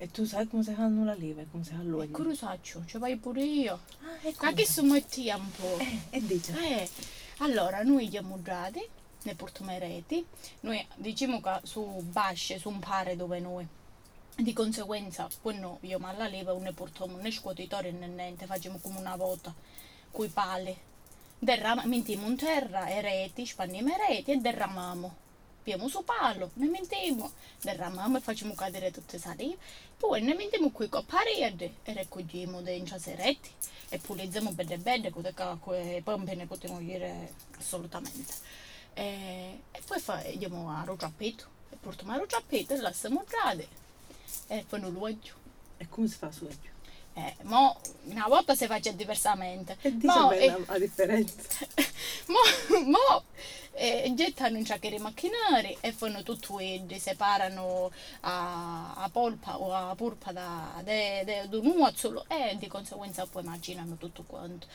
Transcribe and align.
E 0.00 0.12
tu 0.12 0.24
sai 0.24 0.46
come 0.46 0.62
si 0.62 0.72
fanno 0.74 1.04
la 1.04 1.14
leva 1.14 1.40
e 1.40 1.50
come 1.50 1.64
si 1.64 1.70
fa 1.72 1.80
E 1.80 1.84
l'olio? 1.84 2.12
cosa 2.12 2.32
faccio? 2.50 2.84
Ci 2.86 2.98
vai 2.98 3.16
pure 3.16 3.42
io. 3.42 3.80
Ah, 4.02 4.16
ecco. 4.28 4.44
Ma 4.44 4.52
che 4.52 4.64
mettiamo 4.82 5.42
un 5.42 5.50
po'? 5.50 5.76
Eh, 5.78 5.98
e 6.10 6.24
dice. 6.24 6.52
Eh, 6.56 6.88
allora 7.38 7.82
noi 7.82 8.04
andiamo 8.04 8.40
giadi, 8.40 8.80
ne 9.22 9.34
portiamo 9.34 9.72
i 9.74 9.78
reti, 9.80 10.24
noi 10.60 10.86
diciamo 10.94 11.40
che 11.40 11.58
su 11.64 11.82
basce, 12.12 12.60
su 12.60 12.68
un 12.68 12.78
pare 12.78 13.16
dove 13.16 13.40
noi. 13.40 13.66
Di 14.36 14.52
conseguenza, 14.52 15.28
poi 15.42 15.58
no, 15.58 15.78
io 15.80 15.98
ma 15.98 16.12
la 16.12 16.28
leva 16.28 16.52
non 16.52 16.62
ne 16.62 16.72
portiamo 16.72 17.16
né 17.16 17.32
scuotitori 17.32 17.90
né 17.90 18.06
niente, 18.06 18.46
facciamo 18.46 18.78
come 18.78 19.00
una 19.00 19.16
volta, 19.16 19.52
coi 20.12 20.28
pali. 20.28 20.76
Derrama, 21.40 21.84
mettiamo 21.86 22.28
in 22.28 22.36
terra 22.36 22.88
i 22.88 23.00
reti, 23.00 23.44
spanniamo 23.44 23.88
i 23.88 23.96
reti 24.08 24.30
e 24.30 24.36
derramiamo. 24.36 25.16
Abbiamo 25.68 25.90
su 25.90 26.02
palo, 26.02 26.50
ne 26.54 26.66
mettiamo, 26.66 27.30
derramiamo 27.60 28.16
e 28.16 28.20
facciamo 28.22 28.54
cadere 28.54 28.90
tutte 28.90 29.16
le 29.16 29.22
salive. 29.22 29.58
Poi 29.98 30.22
ne 30.22 30.32
mettiamo 30.32 30.70
qui 30.70 30.88
con 30.88 31.04
parete 31.04 31.74
e 31.82 31.92
raccogliamo 31.92 32.62
dentro 32.62 32.96
i 32.96 33.14
reti 33.14 33.50
e 33.90 33.98
pulizziamo 33.98 34.52
bene 34.52 34.78
bene, 34.78 35.10
così 35.10 35.30
che 35.34 35.44
quei 35.60 36.00
pompe 36.00 36.34
ne 36.36 36.46
potremo 36.46 36.78
dire 36.78 37.34
assolutamente. 37.58 38.32
E, 38.94 39.60
e 39.70 39.80
poi 39.84 40.00
fa, 40.00 40.22
andiamo 40.24 40.70
a 40.70 40.84
rociappetto, 40.84 41.44
e 41.68 41.76
portiamo 41.76 42.12
a 42.12 42.16
rociappetto 42.16 42.72
e 42.72 42.80
lasciamo 42.80 43.22
giade 43.28 43.68
e 44.46 44.64
poi 44.66 44.80
non 44.80 44.94
lo 44.94 45.00
voglio. 45.00 45.34
E 45.76 45.86
come 45.90 46.08
si 46.08 46.16
fa 46.16 46.32
su 46.32 46.46
oggi? 46.46 46.76
Eh, 47.12 47.34
mo 47.42 47.78
una 48.04 48.26
volta 48.26 48.54
si 48.54 48.66
faccia 48.66 48.92
diversamente. 48.92 49.76
E 49.82 49.94
dice 49.94 50.06
Mo, 50.06 50.28
bene 50.28 50.44
eh, 50.44 50.50
la, 50.50 50.64
la 50.66 50.78
differenza. 50.78 51.66
mo, 52.28 52.38
mo 52.86 53.24
eh, 53.78 54.12
gettano 54.14 54.56
in 54.56 54.64
ciacche 54.64 54.88
i 54.88 54.98
macchinari 54.98 55.76
e 55.80 55.92
fanno 55.92 56.22
tutto 56.22 56.58
e 56.58 56.84
separano 56.98 57.90
a, 58.20 58.94
a 58.94 59.08
polpa 59.10 59.58
o 59.58 59.72
a 59.72 59.94
purpa 59.94 60.32
da, 60.32 60.80
de, 60.82 61.24
da 61.48 61.58
un 61.58 61.74
uozzolo 61.76 62.24
e 62.28 62.56
di 62.58 62.66
conseguenza 62.66 63.26
poi 63.26 63.42
immaginano 63.42 63.96
tutto 63.96 64.24
quanto. 64.26 64.66